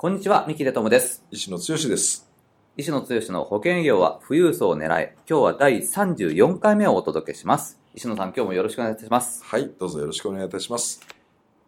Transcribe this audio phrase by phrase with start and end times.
[0.00, 1.24] こんにちは三木出友です。
[1.32, 2.30] 石野剛です。
[2.76, 7.80] 石野剛の保険業は富裕層を狙い今日は第34回目をお届けします。
[7.96, 9.42] 石野さん今日もよろしくお願いいたします。
[9.44, 11.00] はいどうぞよろしくお願いいたします。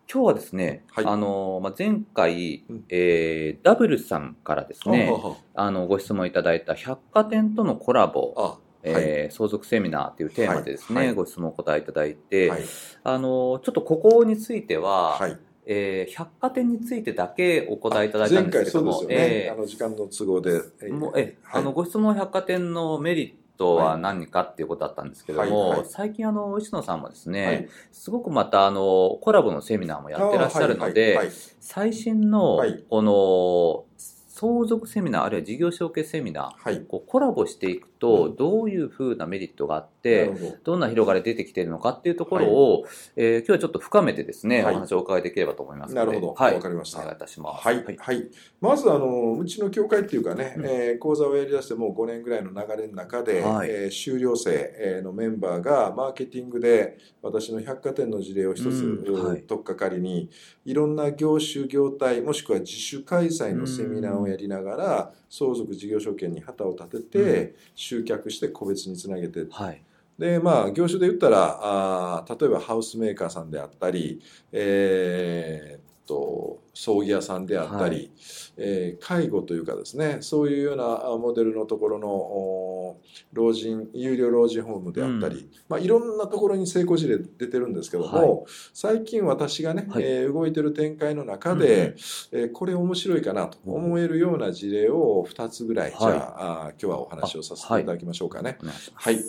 [0.09, 1.07] 今日はですね、はい。
[1.07, 2.85] あのまあ、前回、うん。
[2.88, 5.12] えーダブルさんからですね
[5.57, 11.07] あのご質問いただいた百貨店とのコラボ、はえー相続セミナーというテーマでですね、はい。
[11.09, 11.16] はい。
[11.16, 12.62] ご質問をお答えいただいて、はい。
[13.02, 15.37] あのちょっとここについては、はい
[15.73, 20.60] えー百貨店についてだけお答えいただいたん前ですけどもね、えあの時間の都合で。
[20.82, 21.62] えーもうえはい。
[21.62, 25.88] あのご質問百貨店のメリットは何かっていうことだったんですけども、はいはい。
[25.88, 27.68] 最近あの石野さんもですね、はい。
[27.93, 31.21] すごくまたあのコラボのセミナーもやってらっしゃるので、
[31.60, 32.84] 最新のはい。
[32.90, 36.80] この相続セミナーあるいは事業承継セミナーはい。
[36.80, 38.37] こうコラボしていくとうん。
[38.37, 40.56] どういうふうなメリットがあっなてるほど。
[40.65, 42.84] どんな広がり出てきているのかっていうところを、
[43.16, 44.74] えー今日はちょっと深めてですね、はい。
[44.74, 46.34] お話をお伺いできればと思いますなるほど。
[46.34, 47.01] はい、わかりました。
[47.01, 47.66] お願いいたします。
[47.66, 48.30] はい、はい。
[48.60, 50.66] まずあのうちの協会っていうかね、うん。
[50.66, 53.68] えー講座をやりだしてもう5年ぐらいの流れの中で、はい。
[53.71, 59.26] えー修了生えーのメンバーがマーケティングで私の百貨店の事例を一つ、うん。
[59.26, 59.43] はい。
[59.43, 60.30] 取っかかりに
[60.65, 67.54] いろんな業種業態もしくは自主開催のセミナーをやりながら相続事業所見に旗を立てて、
[67.91, 69.47] 集客して個別につなげて。
[69.50, 69.83] はい。
[70.19, 74.21] でまあ業種で言ったらあー例えばハウスメーカーさんであったり、
[74.53, 75.81] え
[76.11, 83.01] と葬儀屋さんであったり、はえー介護というかですねそういうようなあモデルのところのお
[83.33, 90.03] 老人有料老人ホームであったり、うまあ、いろんなところに成功事例出てるんですけども、最近私がね、はい。
[90.05, 91.95] えー動いてる展開の中で、
[92.33, 95.99] えーこれ面白いかなと思えるような事例を2つぐらい、はい。
[95.99, 97.84] じゃあ今日はお話をさせてい。
[97.84, 98.59] ただきましょうかね。
[98.63, 98.77] お願い。
[98.95, 99.25] はい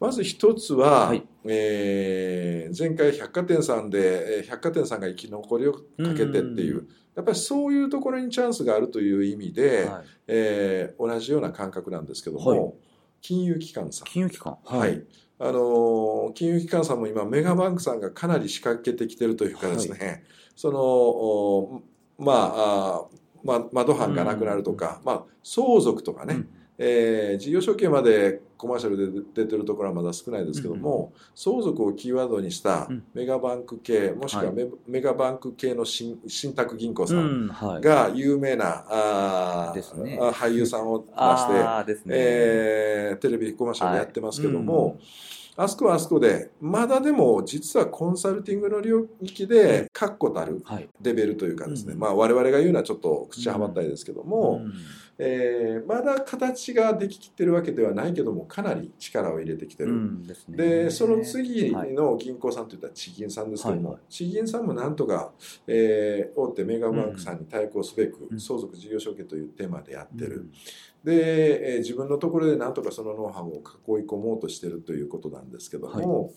[0.00, 1.22] まず一つは、はい。
[1.44, 5.80] えー前回百貨店さんで、えー百貨店さんが生き残りをか
[6.16, 10.04] けてっていう、うやっぱりそういうところにチャンスがあるという意味で、はい。
[10.28, 12.74] えー同じような感覚なんですけども、はい。
[13.20, 14.06] 金融機関さん。
[14.06, 14.56] 金融機関。
[14.64, 15.04] はい。
[15.38, 20.24] あのー金融機関さんも今メガバンクさんがかなり仕掛けてきてるというかですね、
[20.56, 21.82] そのお
[22.18, 26.48] まああーま窓藩がなくなるとか、まあ、相続とかね、うん
[26.82, 33.04] えー事業承継までコマーシャルで出てるところはまだ少ないですけども、相続をキーワードにしたうん。
[33.14, 34.54] メガバンク系もしくははい。
[34.54, 39.74] メ,、メガバンク系の信信託銀行さうんが有名な、あ
[40.34, 41.06] 俳優さんを出
[41.94, 42.02] して。
[42.08, 44.98] えーテレビコマーシャルでやってますけども、
[45.56, 50.88] あそこはあそこでまだでも実はコンサルティングの領域で確固たるはい。
[51.02, 54.72] レベルというかですね、うんまあ我々が言うのはちょっと口はばったりですけども、うん
[55.22, 59.90] えーまだ形ができきってるわけではないけどもかなり力を入れてきてる。
[59.90, 60.56] うんですね。
[60.56, 64.12] でその次はいの銀行さんといったら地銀さんですけども、はいはい。
[64.12, 65.32] 地銀さんもなんとか、
[65.66, 68.40] えー大手メガバンクさんに対抗すべく、うん。
[68.40, 70.50] 相続事業承継というテーマでやってる、うん。
[71.04, 73.52] で、えー自分のところでなんとかそのノウハウを
[73.98, 76.32] 囲い込もうとしてるということなんですけども、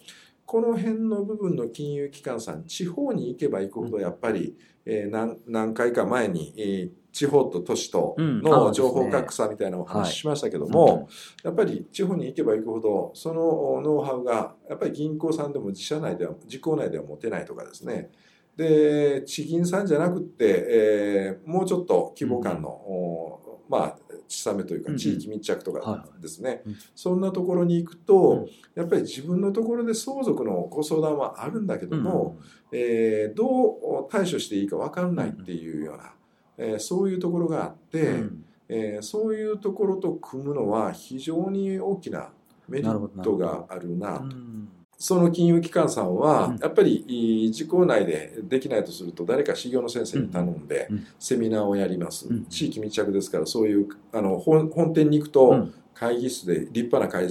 [0.45, 11.07] この辺の部分の金融機関さん地方に行けば行くほどやっぱり、えー何何回か前に、えー地方と都市との情報格差みたいなお話ししましたけどうんも、
[11.43, 18.09] やっぱり地方に行けば行くほどそのノウハウがやっぱり銀行さんでも自社内では自公内では持てないとかですね。
[18.57, 23.97] で地銀さんじゃなくって、えーもうちょっと規模感の、おまあ
[24.27, 24.93] 小さめといううんうん。
[24.93, 26.75] か地域密着とはいかはですね、うん。
[26.95, 32.37] そんなところに行くと、やっぱり自分のところで相続のご相談はあるんだけども、
[32.71, 36.13] えーどう対処していいか分かんないっていうような、
[36.63, 38.45] えーそういうところがあって、うん。
[38.69, 42.29] えーそういうところと組むのは非常に大きな
[42.69, 44.23] メリットがあるなと。
[44.23, 44.69] うん。
[44.97, 46.57] その金融機関さんはうん。
[46.57, 47.03] やっぱり
[47.49, 50.87] 自公内でできないとすると誰か修行の先生に頼んで
[51.19, 52.27] セミナーをやります。
[52.29, 52.45] うん。
[52.45, 57.27] 地域密着ですからそういうあの本本店に行くとうん会議室で立派な会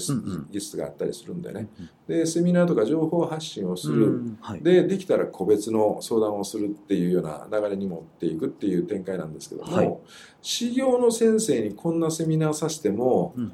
[0.50, 1.68] 議室があったりするんでね。
[1.78, 4.38] うんでセミナーとか情報発信をすうるん。
[4.40, 4.60] はい。
[4.60, 9.98] でできたら個別の相談をするっていうような流れに持っていくっていう展開なんですけども、はい。
[10.42, 13.52] 修行の先生にこんなセミナーさせてもうん。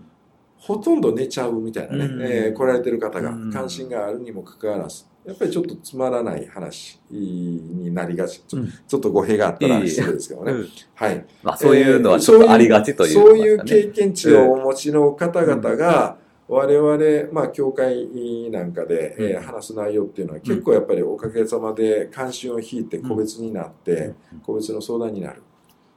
[0.57, 2.23] ほとんど寝ちゃうみたいなね、うん。
[2.23, 3.53] えー来られてる方がうん。
[3.53, 8.41] 関心があるにもかかわらず、やっぱりちょっとつまらない話になりがち。
[8.41, 10.53] ちょっと語弊があったら失礼ですけどね。
[10.53, 10.69] うん。
[10.95, 11.27] はい。
[11.43, 16.17] まあ、そういうのはちょっとありがちというそういう経験値をお持ちの方々が、
[16.49, 18.09] 我々、まあ、教会
[18.51, 25.43] なんかで、えーうん話す内容っていうのは結構やっぱりおかげさまで関心を引いて個別になって、個別の相談になる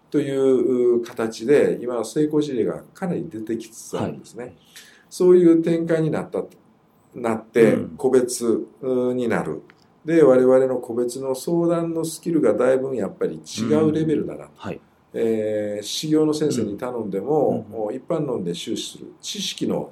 [0.09, 4.57] という形で今成功事例がかなり出てきつつあるんですね。
[5.09, 6.43] そういう展開になった
[7.15, 8.65] なってうん個別
[9.15, 9.61] になる。
[10.05, 14.81] で我々の個別の相談のスキルがだいぶやっぱり違うレベルだな、はい。
[15.13, 19.91] えー修行の先生に頼んでも、う一般論で終始する知識の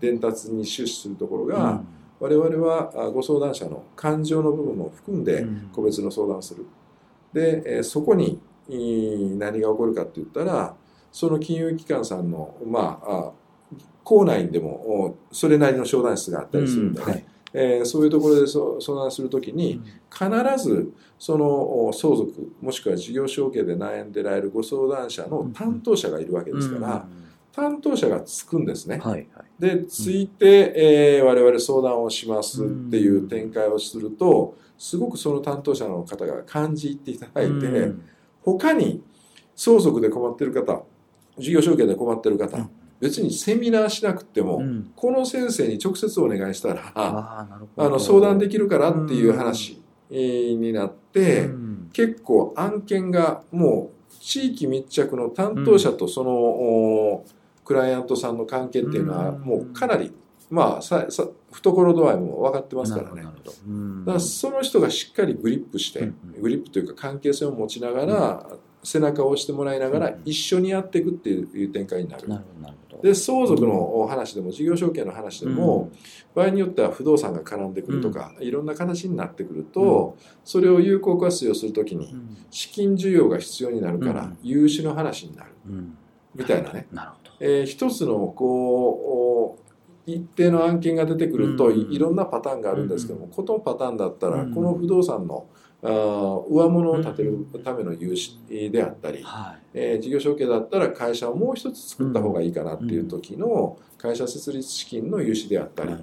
[0.00, 1.86] 伝達に終始するところうが、ん
[2.20, 6.66] 我々はあご相談者の感情の部分も含んでうん個別の相談をする。
[7.32, 10.74] で、えーそこに何が起こるかって言ったら
[11.12, 13.32] その金融機関さんのまああ
[14.04, 17.24] 校内でもおそれなりの商談室があったりするんでね、うんはい。
[17.52, 20.28] えーそういうところでそ相談するときに、必
[20.62, 27.06] ずそのお相続もしくは事業承継で悩んでられるご相談者の担当者がいるわけですから、
[27.52, 28.98] 担当者がつくんですね。
[28.98, 29.46] はいはい。
[29.58, 30.72] でついて、
[31.18, 38.02] えー我々相談をしますっていう展開をするとすごくその担当者の方が感じていただいて、うん。
[38.42, 39.02] 他に
[39.56, 40.82] 相続で困ってる方
[41.38, 42.70] 事業承継で困ってる方、うん
[43.00, 44.92] 別にセミナーしなくても、うん。
[44.96, 47.46] この先生に直接お願いしたらあ
[47.76, 49.80] の相談できるからっていう話
[50.10, 51.90] えーになって、うん。
[51.92, 57.24] 結構案件がもう地域密着の担当者とその、お
[57.64, 59.40] クライアントさんの関係っていうのはうん。
[59.40, 60.12] もうかなり、
[60.50, 63.22] まあささ懐度合いも分かってますからね。
[63.22, 68.46] だからその人がしっかりグリップして、うんグリップというか関係性を持ちながら、
[68.82, 70.20] 背中を押してもらいながらうん。
[70.24, 72.28] 一緒にやっていくっていう展開になる。
[72.28, 72.77] なるなるほど。
[73.02, 75.90] で相続の話でも事業承継の話でも、
[76.34, 82.36] 場合によっては不動産が絡んでくるとか、いろんな形になってくると、それを有効活用するときにうん。
[82.50, 84.38] 資金需要が必要になるから、うん。
[84.42, 85.50] 融資の話になる。
[85.68, 85.98] うん。
[86.34, 87.16] みたいなね、な。
[87.40, 91.92] えー一つのこう一定の案件が出てくると、うん。
[91.92, 94.54] いいろんなパターンがあるんですけども、このパターンだったら、うん。
[94.54, 95.46] この不動産の
[95.82, 99.62] あー上物を建てるための融資であったり、はい。
[99.74, 105.94] えー事業承継だったら会社をもう一つ作った方がいいかなっていう時の会社設立資金の融資であったり。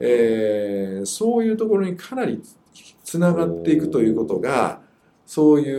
[0.00, 2.42] えーそういうところにかなり
[3.04, 4.80] つながっていくということが
[5.26, 5.72] そうい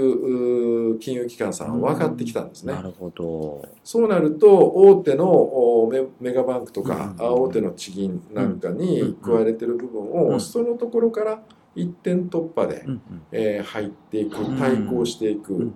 [0.94, 2.74] う金融機関さんは分かってきたんですね。
[2.74, 3.68] なるほど。
[3.84, 11.42] そうなると大手のおメメガバンクとか、大手の地銀なんかに加えれてる部分を、うんそのところから
[11.76, 13.02] 一点突破で、うん
[13.32, 14.58] えー入っていくうん。
[14.58, 15.72] 対抗していく、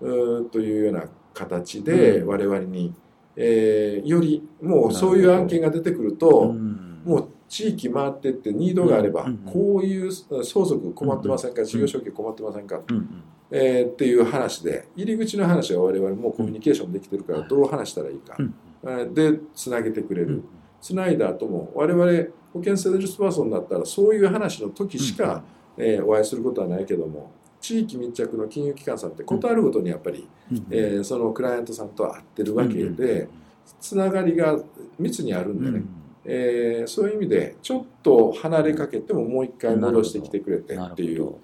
[0.00, 1.04] うんというような
[1.34, 2.28] 形でうん。
[2.28, 2.94] 我々に、
[3.36, 7.02] えーよりもうそういう案件が出てくると、うん。
[7.04, 12.82] もう地域回ってってニードがあれば、うんこういう相続困ってませんか、ん事業承継困ってませんか、
[13.50, 18.36] えーっていう話で入り口の話は我々もうコミュニケーションできてるからどう話したらいいか、
[19.14, 20.44] でつなげてくれる、うん
[20.80, 25.42] つないだ後も我々保険セールスパーソンだったらそういう話の時しか、
[25.76, 27.30] えーお会いすることはないけども
[27.60, 30.66] 地域密着の金融機関さんってことあるごとにやっぱり、うん。
[30.70, 33.28] えーそのクライアントさんと会ってるわけで、
[33.80, 34.58] つながりが
[34.98, 35.84] 密にあるんでね、
[36.24, 41.34] えーそういう意味でちょっと離れかけてももう一回戻してきてくれてっていう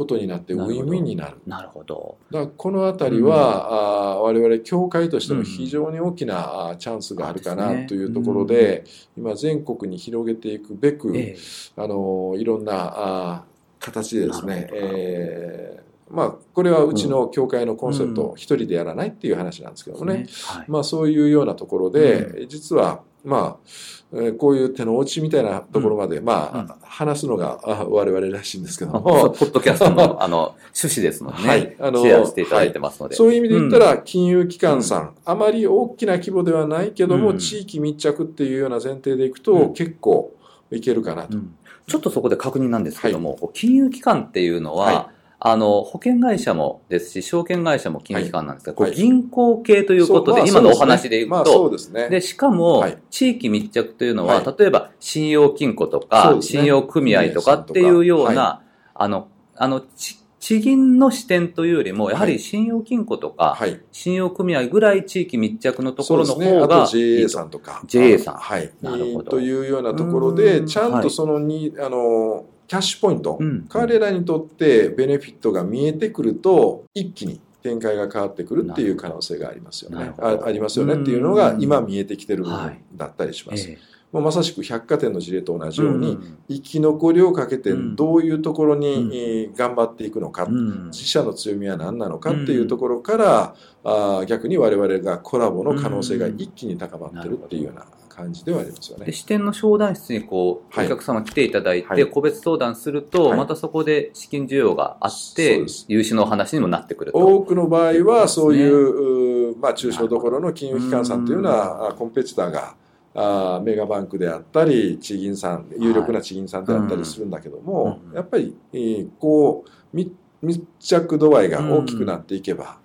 [0.00, 1.36] ことになってウィンウィンになる。
[1.46, 2.16] なるほど。
[2.30, 11.38] だからこの辺りは、あー我々協会としても非常に大きなチャンスがあるかなというところで、今全国に広げていくべく、ええ。
[11.76, 20.26] あのいろんなあー形でですねえーまあこれはうちの協会のコンセプト、う一人でやらないっていう話なんですけどもね。
[20.44, 20.64] はい。
[20.66, 23.68] まあそういうようなところで、実はまあ、
[24.12, 26.68] えーこういう手の落ちみたいなところまで、まあ、うん。
[26.82, 33.14] 話すのがあ我々らしいんですけども、ポッドキャストのあの趣旨ですのでね、はいあのシェアしていただいてますので。
[33.14, 39.74] そういう意味で言ったら、金融機関さん、あまり大きな規模ではないけども、うん地域密着っていうような前提でいくと、うん。
[39.74, 40.34] 結構
[40.70, 41.36] いけるかなと。
[41.36, 41.54] うん。
[41.86, 45.10] ちょっとそこで確認なんですけども、こう金融機関っていうのは、は
[45.42, 48.92] あの保険会社もですし、証券会社も金融機関なんですが、こはい。
[48.92, 52.10] れ銀行系ということで、そう今のお話でいくまあと、そうですね。
[52.10, 52.98] で、しかも、はい。
[53.10, 58.62] 地域密着というのは、は例えば、信用金庫とそか、信用組合とかっていうような、は
[58.94, 63.80] あの、あの、ち地銀の視点というよりも、やははいり信用金庫とか、はい。
[63.92, 66.34] 信用組合ぐらい地域密着のところの。
[66.34, 67.28] 方があと JA いいと。
[67.28, 67.82] さんとか。
[67.86, 68.34] JA さん。
[68.36, 68.72] はい。
[68.80, 69.30] なるほど。
[69.30, 70.66] というようなところうで、ん。
[70.66, 73.66] ちゃんとそのに、あの、キャッシュポイント、うん。
[73.68, 80.12] 彼らにとってベネフィットが見えてくると、一気に展開が変わってくるっていう可能性がありますよね。
[80.18, 80.94] あありますよね。
[80.94, 81.62] っていうのがうん。
[81.62, 83.68] 今見えてきてる部はい分だったりします。
[83.70, 83.78] ええ
[84.12, 90.84] まあ、まさしく百貨店の事例と同じように、ん生き残りをかけてうんどういうところに、頑張っていくのか、うん。
[90.90, 97.84] 自社の強みは何なのかっていうところから、あー逆に我々がコラボの可能性が一気に高まってるっていうような
[98.20, 99.06] 感じではありますよね。
[99.06, 100.86] で支店の商談室にこう、はい。
[100.86, 102.06] お客様来ていただいて、はい。
[102.06, 103.38] 個別相談すると、はい。
[103.38, 107.18] またそこで資金需要があって融資のお話にもなってくると。
[107.18, 112.74] 多くの場合はそういう、そううーまあ、中小どころの金融機関さんというのはあコンペティターが
[113.14, 120.12] あーメガバンクであったり地銀さん有力な地銀さんであったりするんだけども、うんやっぱり、えーこう密
[120.42, 122.78] 密着度合いが大きくなっていけば、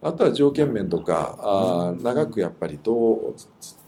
[0.00, 3.34] あとは条件面とかあー長くやっぱりどう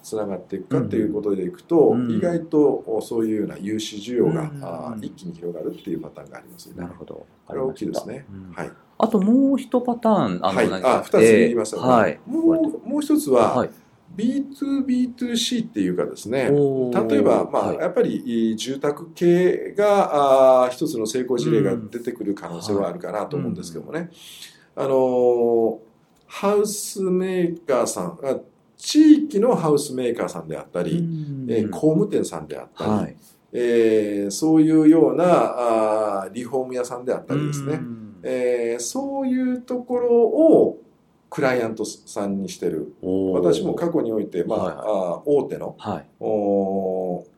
[0.06, 6.82] つつながっていくかっていうことでいくと、うん意外とおそういうような融資需要が、うん一気に広がるっていうパターンがありますよね。
[6.82, 7.26] なるほど。
[7.44, 8.24] これは大きいですね。
[8.30, 8.70] うんはい。
[8.98, 12.20] あともう一パターン、あの、はい、あ二つ言いますよね、はい。
[12.24, 12.40] も
[12.84, 13.70] うもう一つは、はい。
[14.16, 16.44] B2B2C っていうかですね。
[16.44, 17.76] 例えば、まあはい。
[17.78, 24.10] やっぱりい住宅系があー一つの成功事例が出てくる可能性はあるかなと思うんですけどもね、
[24.76, 25.78] あのー
[26.28, 28.36] ハウスメーカーさんあ
[28.76, 31.46] 地域のハウスメーカーさんであったり、うん。
[31.48, 33.16] えー工務店さんであったり、はい。
[33.52, 38.16] えーそういうようなあーリフォーム屋さんであったりですね、うん。
[38.22, 40.78] えーそういうところを
[41.28, 42.94] クライアントさんにしてる。
[43.34, 46.06] 私も過去において、まあはい大手のはい。
[46.20, 47.35] おー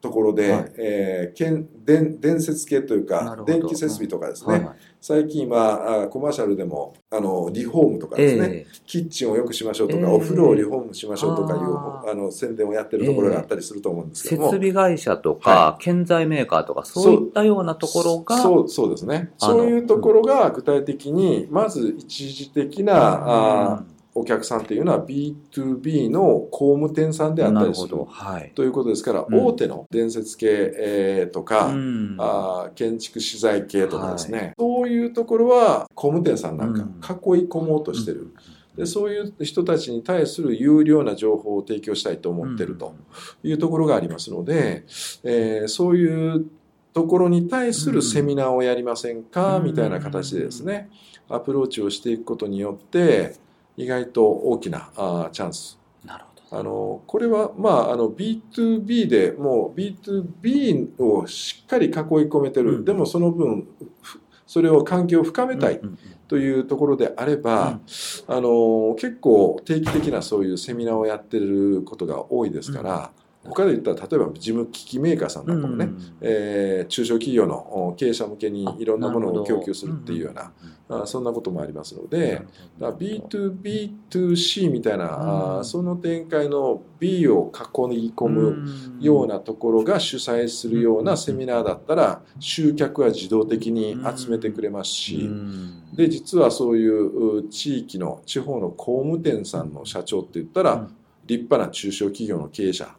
[0.00, 0.72] ところで、はい。
[0.78, 4.76] えーけん電電設系というか電気設備とかですね、はいはい。
[5.00, 12.10] 最近はあコマーシャルでもあのリフォームとかですね、えキッチンを良くしましょうとか、えーお風呂をリフォームしましょうとかいうあー。
[12.10, 17.14] あの宣伝をやってるところがあったりすると思うんですけども、設備会社とか、は建材メーカーとか、そう。
[17.14, 19.30] いったようなところが、そうそうですね。
[19.38, 27.96] そういうところが具体的にまず一時的な、あーお客さんっていうのは B2B の工務店さんであったりする。
[28.08, 28.52] はい。
[28.54, 29.46] ということですから、うん。
[29.46, 32.16] 大手の伝説系、えーとか、うん。
[32.18, 36.80] あー建築資材系とかですね、そういうところは工務店さんなんか
[37.14, 38.34] 囲い込もうとしてる、
[38.76, 42.94] でそういう人たちに対する有料な情報を提供したいと思ってると
[43.42, 44.84] いうところがありますので、
[45.22, 46.46] えーそういう
[46.92, 49.64] ところに対するセミナーをやりませんか、うん。
[49.64, 50.90] みたいな形でですね
[51.28, 53.36] アプローチをしていくことによって
[53.80, 55.78] 意外と大きなあーチャンス。
[56.04, 56.60] なるほど。
[56.60, 62.84] あのこれは、まあ、あの B2B でもう B2B をしっかり囲い込めてる、うん。
[62.84, 63.66] でもその分
[64.02, 65.98] ふそれを関係を深めたいうんうん
[66.30, 67.80] というところであれば、
[68.28, 73.10] あの結構定期的なそういうセミナーをやってることが多いですから、
[73.42, 80.52] 他で言ったら例えば事務機器メーカーさんなんかもね、うんえー中小企業のお経営者向けにいろんなものを供給するっていうような
[80.88, 82.42] あそんなこともありますので、
[82.78, 88.68] だから B2B2C みたいな、あうんその展開の B を囲い込む
[89.00, 95.94] ようなところが主催するようなセミナーだったら集客は自動的に集めてくれますし、うん。
[95.94, 100.96] で実はそういうう地域の地方の工務店さんの社長って言ったら、うん。
[101.26, 102.92] 立派な中小企業の経営者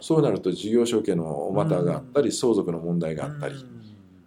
[0.00, 3.78] そうなると事業承継のおまたがあったり、相続の問題があったり、うん。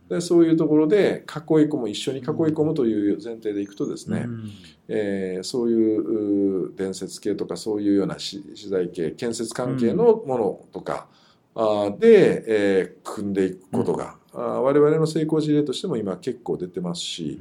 [0.09, 4.49] でそういうところで囲い込む一緒に囲い込むという前提でいくとですね、うん。
[4.89, 11.07] えーそういうう伝説系とかそういうような資資材系建設関係のものとか、
[11.55, 17.39] あーで、えー組んでいくことが、あー我々の成功事例としても今結構出てますし、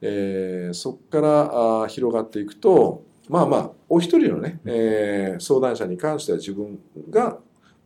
[0.00, 6.78] えーそこからあー広がっていくとまあまあお一人のね、えー相談者に関しては自分
[7.10, 7.38] が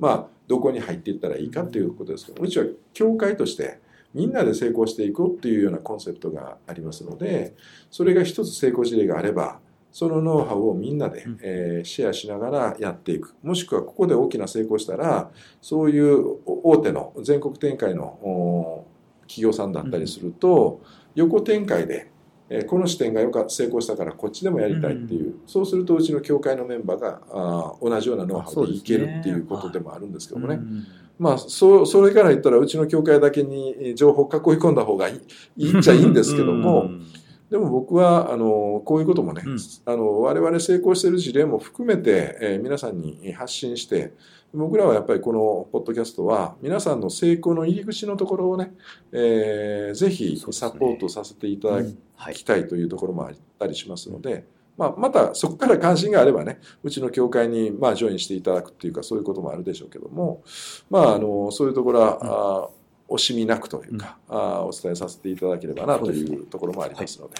[0.03, 3.79] まあどこに入っていったらいいかっていうことですけどうちは協会として
[4.13, 7.55] みんなで成功していこうっていうようなコンセプトがありますので
[7.89, 9.61] それが一つ成功事例があれば
[9.93, 13.35] そのノウハウをみんなでうん、えーシェアしながらやっていく。
[13.43, 15.31] もしくはここで大きな成功したら
[15.61, 18.87] そういう大手の全国展開のお
[19.33, 20.81] 企業さんだったりすると、
[21.15, 22.11] 横展開で、
[22.55, 30.57] えーこの視点がよか成功したからこっちでもやりたいっていう、そうするとうちの協会のメンバーがあー同じようなノウハウでいけるっていうことでもあるんですけどもね。
[30.57, 30.87] うん
[31.19, 35.21] まあ、そそれから言ったらうちの協会だけに情報を囲い込んだ方がいい
[35.57, 37.07] いいっちゃいいんですけども、うん
[37.53, 39.59] でも僕はあのこういうこともね、うん。
[39.85, 44.15] あの我々成功している事例も含めて、えー皆さんに発信して
[44.55, 48.73] 僕らはやっぱりこのポッドキャストは皆さんの成功の入り口のところをね、
[49.13, 51.75] えーぜひサポートさせていただ
[52.17, 52.35] はい。
[52.35, 54.47] きたいというところもあったりしますので、
[54.79, 60.43] まあ、またそこから関心があればねうちの協会にまあジョインしていただくっていうかそういうこともあるでしょうけども、
[60.89, 62.82] まあ、あのそういうところは、あー
[63.13, 67.35] 惜しみなくというか、あーお伝えさせていただければなというところもありますので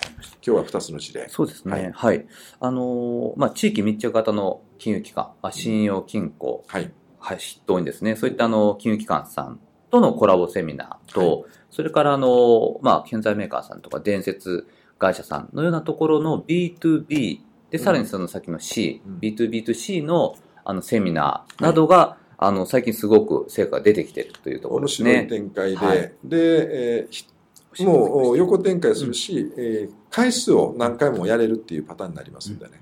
[0.47, 1.27] 今日は2つの事例。
[1.29, 1.91] そうですね。
[1.95, 2.19] ははい。
[2.19, 2.21] い。
[2.61, 9.61] あのーまあ、地域密着型の金融機関、あ信用金庫、はい、はい、筆頭にですね、そういったあの、金融機関さん
[9.91, 14.67] とのコラボセミナーと、それからあの、まあ、建材メーカーさんとか伝説
[14.99, 19.19] 会社さんのようなところの B2B で、さらにその先の C、うん。
[19.19, 25.27] B2B2C のあのセミナーなどが、あの、最近すごく成果が出てきているというところ面です白いね。
[25.27, 25.99] 展開で、はい。
[26.25, 27.33] で、えー
[27.75, 32.73] ひもう横展開するし、えー回数を何回もやれるっていうパターンになりますんでね、